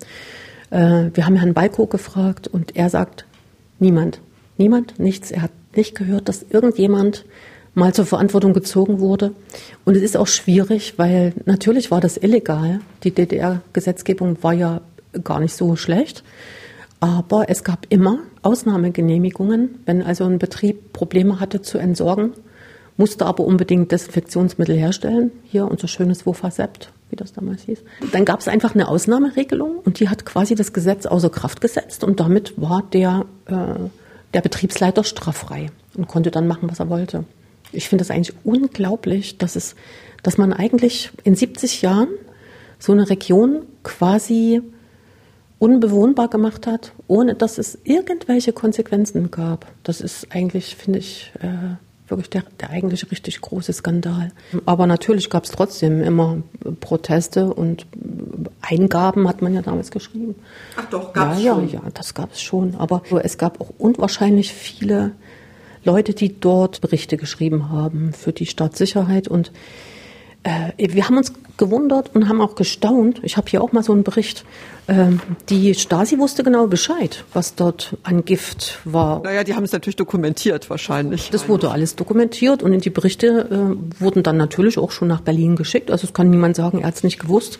[0.69, 3.25] Äh, wir haben Herrn Balko gefragt und er sagt,
[3.79, 4.21] niemand,
[4.57, 5.31] niemand, nichts.
[5.31, 7.25] Er hat nicht gehört, dass irgendjemand
[7.73, 9.33] mal zur Verantwortung gezogen wurde.
[9.83, 12.81] Und es ist auch schwierig, weil natürlich war das illegal.
[13.03, 14.81] Die DDR-Gesetzgebung war ja
[15.23, 16.23] gar nicht so schlecht.
[16.99, 19.79] Aber es gab immer Ausnahmegenehmigungen.
[19.86, 22.33] Wenn also ein Betrieb Probleme hatte zu entsorgen,
[22.97, 25.31] musste aber unbedingt Desinfektionsmittel herstellen.
[25.43, 27.83] Hier unser schönes Wofasept, wie das damals hieß.
[28.12, 32.03] Dann gab es einfach eine Ausnahmeregelung und die hat quasi das Gesetz außer Kraft gesetzt
[32.03, 33.53] und damit war der, äh,
[34.33, 37.23] der Betriebsleiter straffrei und konnte dann machen, was er wollte.
[37.71, 39.75] Ich finde es eigentlich unglaublich, dass es,
[40.23, 42.10] dass man eigentlich in 70 Jahren
[42.79, 44.62] so eine Region quasi
[45.59, 49.65] unbewohnbar gemacht hat, ohne dass es irgendwelche Konsequenzen gab.
[49.83, 51.75] Das ist eigentlich, finde ich, äh,
[52.09, 54.31] wirklich der, der eigentlich richtig große Skandal.
[54.65, 56.37] Aber natürlich gab es trotzdem immer
[56.79, 57.85] Proteste und
[58.61, 60.35] Eingaben hat man ja damals geschrieben.
[60.77, 61.67] Ach doch, gab es ja, schon.
[61.69, 62.75] Ja, ja, das gab es schon.
[62.75, 65.11] Aber es gab auch unwahrscheinlich viele
[65.83, 69.51] Leute, die dort Berichte geschrieben haben für die Staatssicherheit und
[70.47, 73.19] äh, wir haben uns gewundert und haben auch gestaunt.
[73.23, 74.45] Ich habe hier auch mal so einen Bericht.
[74.88, 79.21] Ähm, die Stasi wusste genau Bescheid, was dort an Gift war.
[79.23, 81.29] Naja, die haben es natürlich dokumentiert wahrscheinlich.
[81.31, 85.21] Das wurde alles dokumentiert und in die Berichte äh, wurden dann natürlich auch schon nach
[85.21, 85.91] Berlin geschickt.
[85.91, 87.60] Also es kann niemand sagen, er hat es nicht gewusst.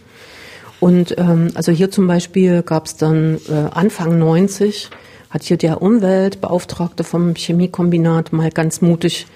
[0.80, 4.90] Und ähm, also hier zum Beispiel gab es dann äh, Anfang 90
[5.30, 9.28] hat hier der Umweltbeauftragte vom Chemiekombinat mal ganz mutig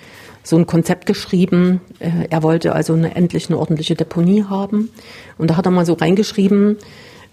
[0.44, 1.82] so ein Konzept geschrieben.
[2.00, 4.90] Äh, er wollte also eine, endlich eine ordentliche Deponie haben.
[5.38, 6.78] Und da hat er mal so reingeschrieben,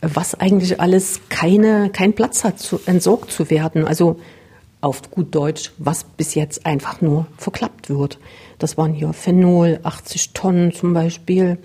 [0.00, 3.86] was eigentlich alles keine, keinen Platz hat, zu, entsorgt zu werden.
[3.86, 4.18] Also
[4.80, 8.18] auf gut Deutsch, was bis jetzt einfach nur verklappt wird.
[8.58, 11.58] Das waren hier Phenol, 80 Tonnen zum Beispiel,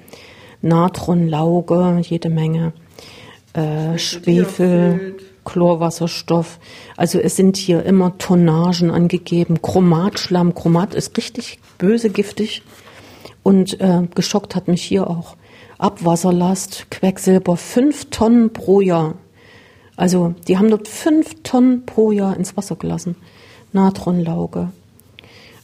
[0.62, 2.74] Natronlauge, jede Menge,
[3.54, 5.18] äh, Schwefel.
[5.46, 6.60] Chlorwasserstoff.
[6.98, 9.62] Also es sind hier immer Tonnagen angegeben.
[9.62, 10.56] Chromatschlamm.
[10.56, 12.64] Chromat ist richtig böse giftig.
[13.44, 15.36] Und äh, geschockt hat mich hier auch
[15.78, 19.16] Abwasserlast, Quecksilber, fünf Tonnen pro Jahr.
[19.96, 23.16] Also die haben dort fünf Tonnen pro Jahr ins Wasser gelassen.
[23.74, 24.72] Natronlauge.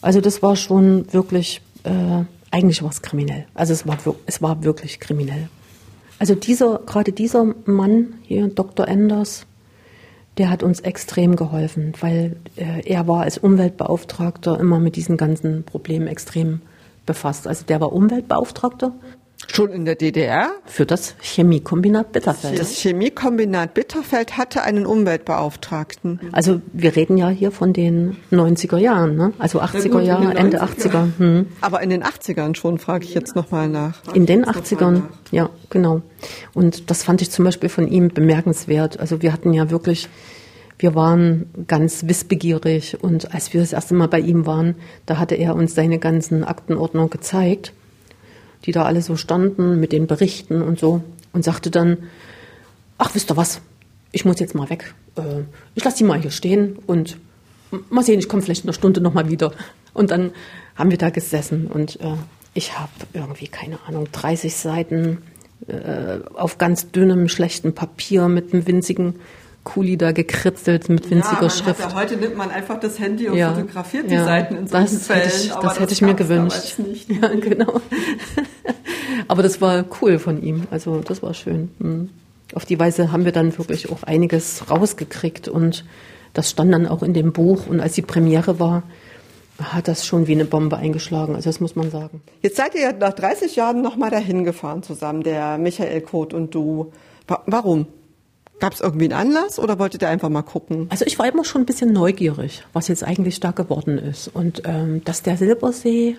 [0.01, 3.45] Also das war schon wirklich, äh, eigentlich war es kriminell.
[3.53, 5.49] Also es war, es war wirklich kriminell.
[6.19, 8.87] Also dieser, gerade dieser Mann hier, Dr.
[8.87, 9.45] Enders,
[10.39, 15.63] der hat uns extrem geholfen, weil äh, er war als Umweltbeauftragter immer mit diesen ganzen
[15.63, 16.61] Problemen extrem
[17.05, 17.45] befasst.
[17.45, 18.93] Also der war Umweltbeauftragter.
[19.47, 20.51] Schon in der DDR?
[20.65, 22.59] Für das Chemiekombinat Bitterfeld.
[22.59, 26.19] Das Chemiekombinat Bitterfeld hatte einen Umweltbeauftragten.
[26.31, 29.33] Also wir reden ja hier von den 90er Jahren, ne?
[29.39, 31.17] also 80er Jahre, Ende 80er.
[31.17, 31.47] Hm.
[31.61, 34.01] Aber in den 80ern schon, frage ich jetzt nochmal nach.
[34.13, 36.01] In den 80ern, ja, genau.
[36.53, 38.99] Und das fand ich zum Beispiel von ihm bemerkenswert.
[38.99, 40.09] Also wir hatten ja wirklich
[40.81, 44.75] wir waren ganz wissbegierig und als wir das erste Mal bei ihm waren,
[45.05, 47.73] da hatte er uns seine ganzen Aktenordner gezeigt
[48.65, 51.97] die da alle so standen mit den Berichten und so und sagte dann,
[52.97, 53.61] ach, wisst ihr was,
[54.11, 54.93] ich muss jetzt mal weg.
[55.15, 55.43] Äh,
[55.75, 57.17] ich lasse die mal hier stehen und
[57.89, 59.51] mal sehen, ich komme vielleicht in einer Stunde nochmal wieder.
[59.93, 60.31] Und dann
[60.75, 62.15] haben wir da gesessen und äh,
[62.53, 65.19] ich habe irgendwie, keine Ahnung, 30 Seiten
[65.67, 69.15] äh, auf ganz dünnem, schlechten Papier mit einem winzigen
[69.63, 71.79] Kuli da gekritzelt mit winziger ja, Schrift.
[71.79, 74.95] Ja, heute nimmt man einfach das Handy und ja, fotografiert die ja, Seiten in solchen
[74.95, 75.21] das Fällen.
[75.21, 76.75] Hätte ich, das, das hätte ich mir gewünscht.
[77.07, 77.81] Ja, genau.
[79.27, 80.63] aber das war cool von ihm.
[80.71, 81.71] Also das war schön.
[81.79, 82.09] Hm.
[82.53, 85.85] Auf die Weise haben wir dann wirklich auch einiges rausgekriegt und
[86.33, 87.67] das stand dann auch in dem Buch.
[87.67, 88.83] Und als die Premiere war,
[89.61, 91.35] hat das schon wie eine Bombe eingeschlagen.
[91.35, 92.21] Also das muss man sagen.
[92.41, 96.91] Jetzt seid ihr nach 30 Jahren nochmal dahin gefahren zusammen, der Michael Koth und du.
[97.45, 97.87] Warum?
[98.59, 100.87] Gab es irgendwie einen Anlass oder wolltet ihr einfach mal gucken?
[100.89, 104.27] Also ich war immer schon ein bisschen neugierig, was jetzt eigentlich da geworden ist.
[104.27, 106.17] Und ähm, dass der Silbersee,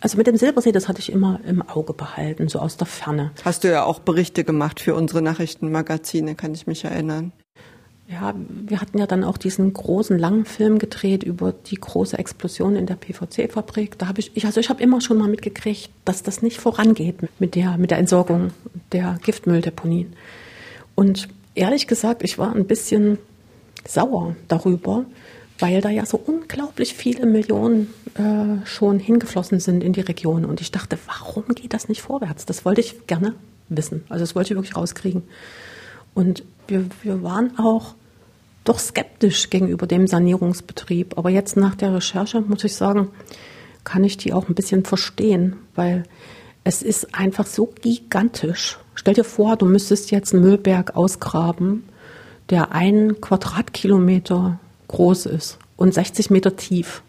[0.00, 3.32] also mit dem Silbersee, das hatte ich immer im Auge behalten, so aus der Ferne.
[3.44, 7.32] Hast du ja auch Berichte gemacht für unsere Nachrichtenmagazine, kann ich mich erinnern.
[8.08, 12.74] Ja, wir hatten ja dann auch diesen großen langen Film gedreht über die große Explosion
[12.74, 13.98] in der PVC-Fabrik.
[13.98, 17.16] Da habe ich, ich, also ich habe immer schon mal mitgekriegt, dass das nicht vorangeht
[17.38, 18.50] mit der mit der Entsorgung
[18.90, 20.14] der Giftmülldeponien.
[20.96, 23.18] Und ehrlich gesagt, ich war ein bisschen
[23.86, 25.04] sauer darüber,
[25.58, 30.44] weil da ja so unglaublich viele Millionen äh, schon hingeflossen sind in die Region.
[30.44, 32.46] Und ich dachte, warum geht das nicht vorwärts?
[32.46, 33.34] Das wollte ich gerne
[33.68, 34.04] wissen.
[34.08, 35.22] Also das wollte ich wirklich rauskriegen.
[36.14, 37.94] Und wir, wir waren auch
[38.64, 41.18] doch skeptisch gegenüber dem Sanierungsbetrieb.
[41.18, 43.08] Aber jetzt nach der Recherche muss ich sagen,
[43.84, 46.04] kann ich die auch ein bisschen verstehen, weil
[46.64, 48.78] es ist einfach so gigantisch.
[49.00, 51.84] Stell dir vor, du müsstest jetzt einen Müllberg ausgraben,
[52.50, 57.02] der einen Quadratkilometer groß ist und 60 Meter tief.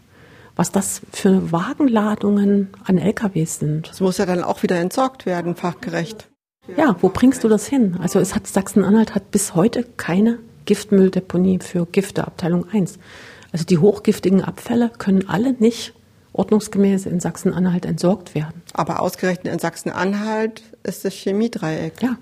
[0.56, 3.90] Was das für Wagenladungen an LKWs sind.
[3.90, 6.30] Das muss ja dann auch wieder entsorgt werden, fachgerecht.
[6.78, 7.98] Ja, wo bringst du das hin?
[8.02, 13.00] Also es hat Sachsen-Anhalt hat bis heute keine Giftmülldeponie für Gifte Abteilung 1.
[13.52, 15.94] Also die hochgiftigen Abfälle können alle nicht
[16.34, 18.62] ordnungsgemäß in Sachsen-Anhalt entsorgt werden.
[18.74, 22.02] Aber ausgerechnet in Sachsen-Anhalt ist das Chemiedreieck.
[22.02, 22.18] Ja,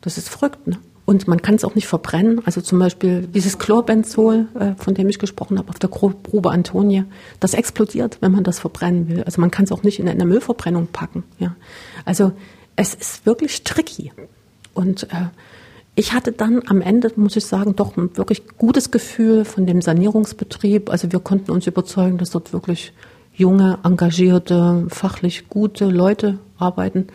[0.00, 0.66] das ist verrückt.
[0.66, 0.78] Ne?
[1.04, 2.40] Und man kann es auch nicht verbrennen.
[2.44, 7.04] Also zum Beispiel dieses Chlorbenzol, äh, von dem ich gesprochen habe, auf der Grube Antonie,
[7.40, 9.22] das explodiert, wenn man das verbrennen will.
[9.24, 11.24] Also man kann es auch nicht in eine Müllverbrennung packen.
[11.38, 11.56] Ja.
[12.04, 12.32] Also
[12.76, 14.12] es ist wirklich tricky.
[14.74, 15.26] Und äh,
[15.94, 19.82] ich hatte dann am Ende, muss ich sagen, doch ein wirklich gutes Gefühl von dem
[19.82, 20.88] Sanierungsbetrieb.
[20.88, 22.92] Also wir konnten uns überzeugen, dass dort wirklich
[23.34, 27.08] junge, engagierte, fachlich gute Leute arbeiten,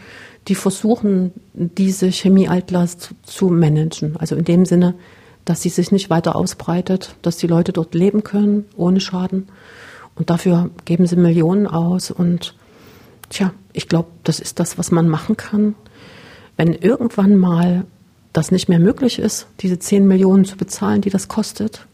[0.47, 4.17] die versuchen, diese Chemiealtlast zu managen.
[4.17, 4.95] Also in dem Sinne,
[5.45, 9.47] dass sie sich nicht weiter ausbreitet, dass die Leute dort leben können, ohne Schaden.
[10.15, 12.11] Und dafür geben sie Millionen aus.
[12.11, 12.55] Und
[13.29, 15.75] tja, ich glaube, das ist das, was man machen kann.
[16.55, 17.85] Wenn irgendwann mal
[18.33, 21.85] das nicht mehr möglich ist, diese 10 Millionen zu bezahlen, die das kostet,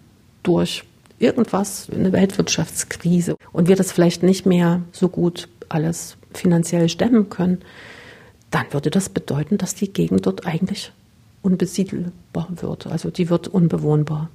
[0.41, 0.83] durch
[1.19, 7.61] irgendwas, eine Weltwirtschaftskrise und wir das vielleicht nicht mehr so gut alles finanziell stemmen können,
[8.51, 10.91] dann würde das bedeuten, dass die Gegend dort eigentlich
[11.41, 12.87] unbesiedelbar wird.
[12.87, 14.29] Also die wird unbewohnbar.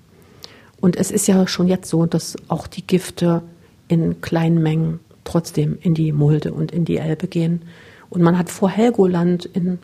[0.81, 3.43] Und es ist ja schon jetzt so, dass auch die Gifte
[3.89, 7.63] in kleinen Mengen trotzdem in die Mulde und in die Elbe gehen.
[8.11, 9.79] Und man hat vor Helgoland in,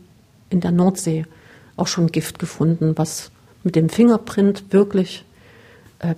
[0.51, 1.27] in der Nordsee
[1.77, 3.31] auch schon Gift gefunden, was
[3.63, 5.25] mit dem Fingerprint wirklich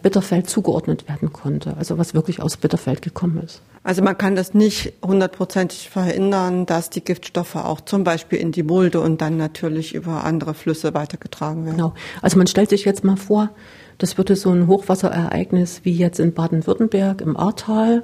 [0.02, 3.62] Bitterfeld zugeordnet werden konnte, also was wirklich aus Bitterfeld gekommen ist.
[3.84, 8.64] Also man kann das nicht hundertprozentig verhindern, dass die Giftstoffe auch zum Beispiel in die
[8.64, 11.76] Mulde und dann natürlich über andere Flüsse weitergetragen werden.
[11.76, 11.94] Genau.
[12.20, 13.50] Also man stellt sich jetzt mal vor,
[13.98, 18.02] das würde so ein Hochwasserereignis wie jetzt in Baden-Württemberg im Ahrtal,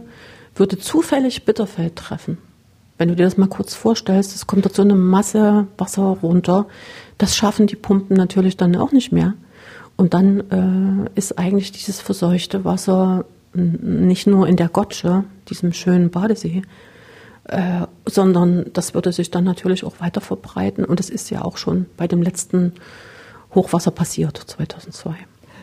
[0.54, 2.38] würde zufällig Bitterfeld treffen.
[2.96, 6.66] Wenn du dir das mal kurz vorstellst, es kommt dort so eine Masse Wasser runter,
[7.18, 9.34] das schaffen die Pumpen natürlich dann auch nicht mehr.
[10.02, 16.10] Und dann äh, ist eigentlich dieses verseuchte Wasser nicht nur in der Gotsche, diesem schönen
[16.10, 16.62] Badesee,
[17.44, 20.84] äh, sondern das würde sich dann natürlich auch weiter verbreiten.
[20.84, 22.72] Und es ist ja auch schon bei dem letzten
[23.54, 25.14] Hochwasser passiert, 2002.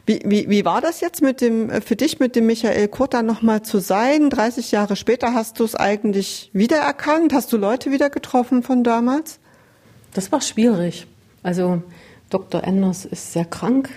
[0.06, 3.15] Wie, wie, wie war das jetzt mit dem, äh, für dich mit dem Michael Kurt
[3.15, 4.30] dann nochmal zu sein?
[4.30, 7.34] 30 Jahre später hast du es eigentlich wiedererkannt?
[7.34, 9.38] Hast du Leute wieder getroffen von damals?
[10.13, 11.08] Das war schwierig.
[11.43, 11.84] Also
[12.30, 12.63] Dr.
[12.63, 13.89] Enders ist sehr krank.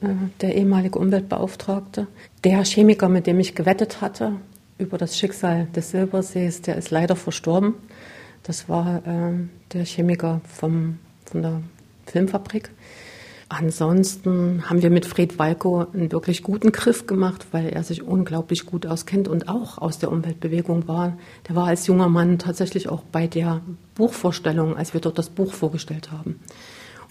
[0.00, 0.08] Äh,
[0.40, 2.06] der ehemalige Umweltbeauftragte.
[2.44, 4.32] Der Chemiker, mit dem ich gewettet hatte
[4.78, 7.74] über das Schicksal des Silbersees, der ist leider verstorben.
[8.42, 9.32] Das war äh,
[9.72, 11.60] der Chemiker vom, von der
[12.06, 12.70] Filmfabrik.
[13.48, 18.66] Ansonsten haben wir mit Fred Walko einen wirklich guten Griff gemacht, weil er sich unglaublich
[18.66, 21.16] gut auskennt und auch aus der Umweltbewegung war.
[21.48, 23.60] Der war als junger Mann tatsächlich auch bei der
[23.94, 26.40] Buchvorstellung, als wir dort das Buch vorgestellt haben.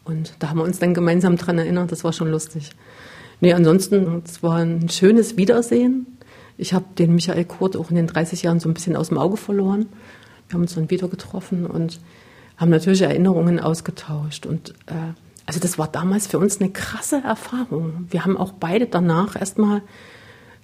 [0.06, 2.70] Und da haben wir uns dann gemeinsam dran erinnert, das war schon lustig.
[3.42, 6.06] Nee, ansonsten, es war ein schönes Wiedersehen.
[6.58, 9.18] Ich habe den Michael Kurt auch in den 30 Jahren so ein bisschen aus dem
[9.18, 9.88] Auge verloren.
[10.48, 12.00] Wir haben uns dann wieder getroffen und
[12.56, 14.46] haben natürlich Erinnerungen ausgetauscht.
[14.46, 15.14] Und äh,
[15.46, 18.08] also das war damals für uns eine krasse Erfahrung.
[18.10, 19.82] Wir haben auch beide danach erstmal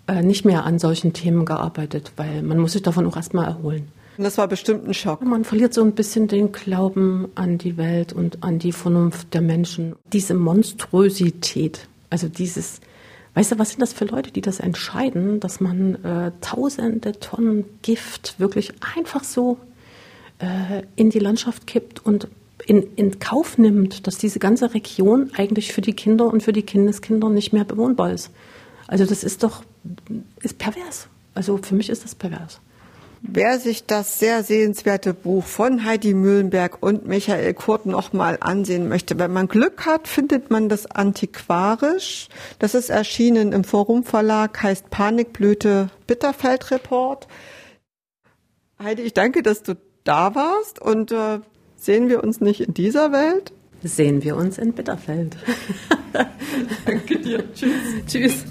[0.08, 3.90] äh, nicht mehr an solchen Themen gearbeitet, weil man muss sich davon auch erstmal erholen.
[4.18, 5.24] Das war bestimmt ein Schock.
[5.24, 9.42] Man verliert so ein bisschen den Glauben an die Welt und an die Vernunft der
[9.42, 9.96] Menschen.
[10.12, 12.82] Diese Monstrosität, also dieses,
[13.36, 17.66] weißt du, was sind das für Leute, die das entscheiden, dass man äh, tausende Tonnen
[17.82, 19.58] Gift wirklich einfach so
[20.40, 22.28] äh, in die Landschaft kippt und
[22.66, 26.64] in, in Kauf nimmt, dass diese ganze Region eigentlich für die Kinder und für die
[26.64, 28.30] Kindeskinder nicht mehr bewohnbar ist.
[28.88, 29.64] Also das ist doch,
[30.42, 31.08] ist pervers.
[31.34, 32.60] Also für mich ist das pervers.
[33.24, 39.20] Wer sich das sehr sehenswerte Buch von Heidi Mühlenberg und Michael Kurt nochmal ansehen möchte,
[39.20, 42.30] wenn man Glück hat, findet man das antiquarisch.
[42.58, 47.28] Das ist erschienen im Forum Verlag, heißt Panikblüte Bitterfeld Report.
[48.82, 51.40] Heidi, ich danke, dass du da warst und äh,
[51.76, 53.54] sehen wir uns nicht in dieser Welt?
[53.84, 55.38] Sehen wir uns in Bitterfeld.
[56.86, 57.44] danke dir.
[57.54, 58.06] Tschüss.
[58.08, 58.46] Tschüss.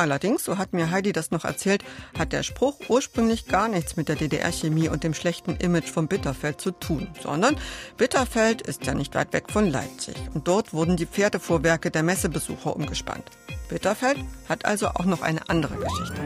[0.00, 1.84] Allerdings, so hat mir Heidi das noch erzählt,
[2.18, 6.58] hat der Spruch ursprünglich gar nichts mit der DDR-Chemie und dem schlechten Image von Bitterfeld
[6.58, 7.58] zu tun, sondern
[7.98, 12.74] Bitterfeld ist ja nicht weit weg von Leipzig und dort wurden die Pferdefuhrwerke der Messebesucher
[12.74, 13.24] umgespannt.
[13.68, 14.16] Bitterfeld
[14.48, 16.20] hat also auch noch eine andere Geschichte.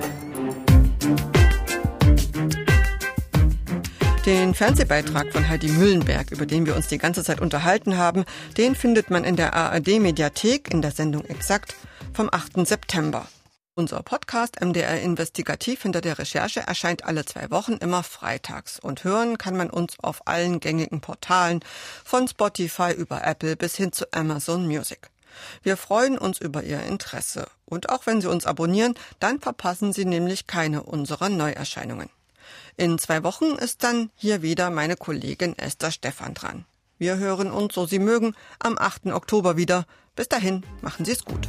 [4.25, 8.25] Den Fernsehbeitrag von Heidi Müllenberg, über den wir uns die ganze Zeit unterhalten haben,
[8.57, 11.75] den findet man in der ARD Mediathek in der Sendung Exakt
[12.13, 12.65] vom 8.
[12.69, 13.27] September.
[13.77, 19.37] Unser Podcast MDR Investigativ hinter der Recherche erscheint alle zwei Wochen immer freitags und hören
[19.37, 21.59] kann man uns auf allen gängigen Portalen
[22.05, 25.11] von Spotify über Apple bis hin zu Amazon Music.
[25.65, 30.05] Wir freuen uns über Ihr Interesse und auch wenn Sie uns abonnieren, dann verpassen Sie
[30.05, 32.11] nämlich keine unserer Neuerscheinungen.
[32.77, 36.65] In zwei Wochen ist dann hier wieder meine Kollegin Esther Stephan dran.
[36.99, 39.07] Wir hören uns, so Sie mögen, am 8.
[39.07, 39.85] Oktober wieder.
[40.15, 41.49] Bis dahin, machen Sie es gut.